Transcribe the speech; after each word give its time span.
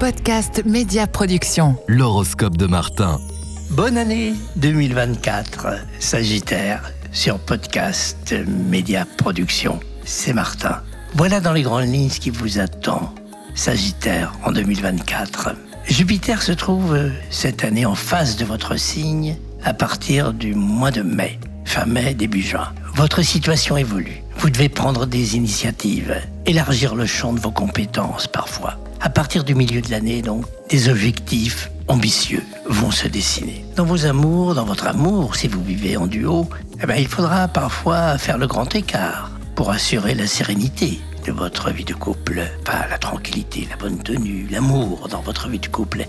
Podcast 0.00 0.64
Média 0.64 1.06
Production. 1.06 1.76
L'horoscope 1.86 2.56
de 2.56 2.64
Martin. 2.64 3.20
Bonne 3.68 3.98
année 3.98 4.32
2024, 4.56 5.76
Sagittaire, 5.98 6.90
sur 7.12 7.38
Podcast 7.38 8.34
Média 8.70 9.04
Production. 9.18 9.78
C'est 10.06 10.32
Martin. 10.32 10.80
Voilà 11.16 11.40
dans 11.40 11.52
les 11.52 11.60
grandes 11.60 11.92
lignes 11.92 12.08
ce 12.08 12.18
qui 12.18 12.30
vous 12.30 12.58
attend, 12.58 13.14
Sagittaire, 13.54 14.32
en 14.42 14.52
2024. 14.52 15.50
Jupiter 15.84 16.40
se 16.40 16.52
trouve 16.52 16.94
euh, 16.94 17.10
cette 17.28 17.62
année 17.62 17.84
en 17.84 17.94
face 17.94 18.38
de 18.38 18.46
votre 18.46 18.76
signe 18.76 19.36
à 19.62 19.74
partir 19.74 20.32
du 20.32 20.54
mois 20.54 20.92
de 20.92 21.02
mai, 21.02 21.38
fin 21.66 21.84
mai, 21.84 22.14
début 22.14 22.40
juin. 22.40 22.72
Votre 22.94 23.20
situation 23.20 23.76
évolue. 23.76 24.22
Vous 24.40 24.48
devez 24.48 24.70
prendre 24.70 25.04
des 25.04 25.36
initiatives, 25.36 26.16
élargir 26.46 26.94
le 26.94 27.04
champ 27.04 27.34
de 27.34 27.40
vos 27.40 27.50
compétences 27.50 28.26
parfois. 28.26 28.78
À 28.98 29.10
partir 29.10 29.44
du 29.44 29.54
milieu 29.54 29.82
de 29.82 29.90
l'année, 29.90 30.22
donc, 30.22 30.46
des 30.70 30.88
objectifs 30.88 31.70
ambitieux 31.88 32.42
vont 32.66 32.90
se 32.90 33.06
dessiner. 33.06 33.66
Dans 33.76 33.84
vos 33.84 34.06
amours, 34.06 34.54
dans 34.54 34.64
votre 34.64 34.86
amour, 34.86 35.36
si 35.36 35.46
vous 35.46 35.62
vivez 35.62 35.98
en 35.98 36.06
duo, 36.06 36.48
eh 36.82 36.86
ben, 36.86 36.96
il 36.96 37.06
faudra 37.06 37.48
parfois 37.48 38.16
faire 38.16 38.38
le 38.38 38.46
grand 38.46 38.74
écart 38.74 39.30
pour 39.56 39.70
assurer 39.72 40.14
la 40.14 40.26
sérénité 40.26 41.00
de 41.26 41.32
votre 41.32 41.70
vie 41.70 41.84
de 41.84 41.94
couple. 41.94 42.42
Enfin, 42.62 42.86
la 42.88 42.98
tranquillité, 42.98 43.66
la 43.70 43.76
bonne 43.76 43.98
tenue, 44.02 44.46
l'amour 44.50 45.08
dans 45.08 45.20
votre 45.20 45.48
vie 45.48 45.58
de 45.58 45.66
couple. 45.66 46.06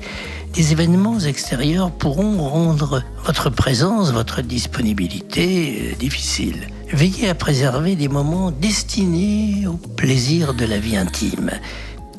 Des 0.53 0.71
événements 0.71 1.19
extérieurs 1.19 1.91
pourront 1.91 2.37
rendre 2.37 3.03
votre 3.25 3.49
présence, 3.49 4.11
votre 4.11 4.41
disponibilité 4.41 5.91
euh, 5.91 5.95
difficile. 5.95 6.67
Veillez 6.91 7.29
à 7.29 7.35
préserver 7.35 7.95
des 7.95 8.07
moments 8.07 8.51
destinés 8.51 9.67
au 9.67 9.73
plaisir 9.73 10.53
de 10.53 10.65
la 10.65 10.79
vie 10.79 10.97
intime. 10.97 11.51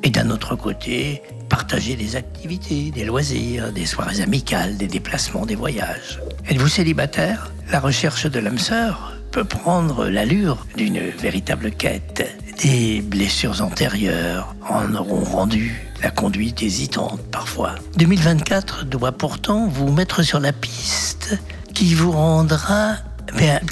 Et 0.03 0.11
d'un 0.11 0.31
autre 0.31 0.57
côté, 0.57 1.23
partagez 1.49 1.97
des 1.97 2.17
activités, 2.17 2.91
des 2.91 3.05
loisirs, 3.05 3.73
des 3.73 3.87
soirées 3.87 4.23
amicales, 4.23 4.77
des 4.77 4.89
déplacements, 4.89 5.47
des 5.47 5.57
voyages. 5.57 6.21
Êtes-vous 6.49 6.69
célibataire? 6.69 7.53
La 7.71 7.81
recherche 7.81 8.27
de 8.27 8.41
l'âme 8.41 8.59
sœur 8.59 9.12
peut 9.33 9.45
prendre 9.45 10.09
l'allure 10.09 10.67
d'une 10.77 11.01
véritable 11.01 11.71
quête. 11.71 12.39
Des 12.63 13.01
blessures 13.01 13.63
antérieures 13.63 14.55
en 14.69 14.95
auront 14.95 15.25
rendu 15.25 15.89
la 16.03 16.11
conduite 16.11 16.63
hésitante 16.63 17.21
parfois. 17.31 17.75
2024 17.97 18.85
doit 18.85 19.13
pourtant 19.13 19.67
vous 19.69 19.91
mettre 19.91 20.23
sur 20.23 20.39
la 20.39 20.53
piste 20.53 21.39
qui 21.73 21.95
vous 21.95 22.13
rendra 22.13 22.97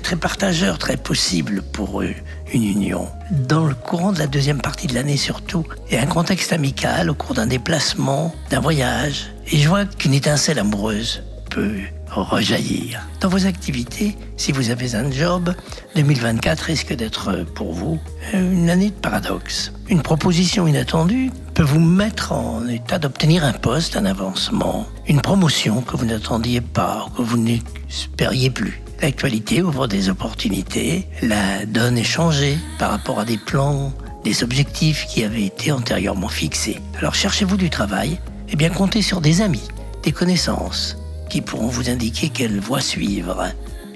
très 0.02 0.16
partageur, 0.16 0.78
très 0.78 0.96
possible 0.96 1.60
pour 1.60 2.00
eux, 2.00 2.14
une 2.54 2.64
union. 2.64 3.08
Dans 3.30 3.66
le 3.66 3.74
courant 3.74 4.12
de 4.12 4.18
la 4.18 4.26
deuxième 4.26 4.62
partie 4.62 4.86
de 4.86 4.94
l'année 4.94 5.18
surtout, 5.18 5.66
et 5.90 5.98
un 5.98 6.06
contexte 6.06 6.54
amical 6.54 7.10
au 7.10 7.14
cours 7.14 7.34
d'un 7.34 7.46
déplacement, 7.46 8.34
d'un 8.48 8.60
voyage, 8.60 9.30
et 9.52 9.58
je 9.58 9.68
vois 9.68 9.84
qu'une 9.84 10.14
étincelle 10.14 10.58
amoureuse 10.58 11.22
peut 11.50 11.80
rejaillir. 12.10 13.06
Dans 13.20 13.28
vos 13.28 13.46
activités, 13.46 14.16
si 14.36 14.52
vous 14.52 14.70
avez 14.70 14.94
un 14.94 15.10
job, 15.10 15.54
2024 15.96 16.60
risque 16.60 16.94
d'être 16.94 17.44
pour 17.54 17.72
vous 17.72 17.98
une 18.32 18.70
année 18.70 18.90
de 18.90 18.94
paradoxe. 18.94 19.72
Une 19.88 20.02
proposition 20.02 20.66
inattendue 20.66 21.30
peut 21.54 21.62
vous 21.62 21.80
mettre 21.80 22.32
en 22.32 22.66
état 22.68 22.98
d'obtenir 22.98 23.44
un 23.44 23.52
poste, 23.52 23.96
un 23.96 24.04
avancement, 24.04 24.86
une 25.06 25.20
promotion 25.20 25.82
que 25.82 25.96
vous 25.96 26.06
n'attendiez 26.06 26.60
pas, 26.60 27.06
que 27.16 27.22
vous 27.22 27.38
n'espériez 27.38 28.50
plus. 28.50 28.82
L'actualité 29.02 29.62
ouvre 29.62 29.86
des 29.86 30.10
opportunités, 30.10 31.06
la 31.22 31.64
donne 31.66 31.96
est 31.96 32.04
changée 32.04 32.58
par 32.78 32.90
rapport 32.90 33.18
à 33.18 33.24
des 33.24 33.38
plans, 33.38 33.92
des 34.24 34.42
objectifs 34.42 35.06
qui 35.06 35.24
avaient 35.24 35.44
été 35.44 35.72
antérieurement 35.72 36.28
fixés. 36.28 36.80
Alors 36.98 37.14
cherchez-vous 37.14 37.56
du 37.56 37.70
travail, 37.70 38.20
et 38.48 38.56
bien 38.56 38.68
comptez 38.68 39.00
sur 39.00 39.20
des 39.20 39.40
amis, 39.40 39.68
des 40.02 40.12
connaissances, 40.12 40.98
qui 41.30 41.40
pourront 41.40 41.68
vous 41.68 41.88
indiquer 41.88 42.28
quelle 42.28 42.60
voie 42.60 42.80
suivre, 42.80 43.46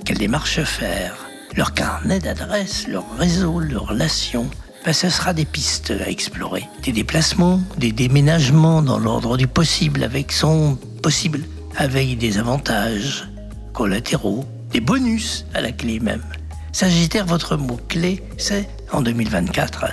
quelle 0.04 0.18
démarche 0.18 0.62
faire, 0.62 1.16
leur 1.56 1.74
carnet 1.74 2.20
d'adresses, 2.20 2.86
leur 2.88 3.04
réseau, 3.18 3.58
leurs 3.58 3.88
relations. 3.88 4.48
Ben, 4.84 4.92
ce 4.92 5.10
sera 5.10 5.34
des 5.34 5.44
pistes 5.44 5.90
à 5.90 6.08
explorer. 6.08 6.64
Des 6.82 6.92
déplacements, 6.92 7.60
des 7.76 7.92
déménagements 7.92 8.82
dans 8.82 8.98
l'ordre 8.98 9.36
du 9.36 9.48
possible 9.48 10.04
avec 10.04 10.30
son 10.30 10.78
possible, 11.02 11.40
avec 11.76 12.16
des 12.18 12.38
avantages 12.38 13.28
collatéraux, 13.72 14.44
des 14.70 14.80
bonus 14.80 15.44
à 15.54 15.60
la 15.60 15.72
clé 15.72 16.00
même. 16.00 16.24
Sagittaire, 16.72 17.26
votre 17.26 17.56
mot-clé, 17.56 18.22
c'est 18.38 18.68
en 18.92 19.02
2024, 19.02 19.86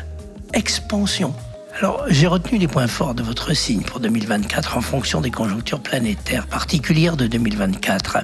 expansion. 0.54 1.34
Alors, 1.82 2.06
j'ai 2.10 2.28
retenu 2.28 2.60
les 2.60 2.68
points 2.68 2.86
forts 2.86 3.16
de 3.16 3.24
votre 3.24 3.56
signe 3.56 3.82
pour 3.82 4.00
2024 4.00 4.78
en 4.78 4.82
fonction 4.82 5.20
des 5.20 5.32
conjonctures 5.32 5.82
planétaires 5.82 6.46
particulières 6.46 7.18
de 7.18 7.26
2024. 7.26 8.20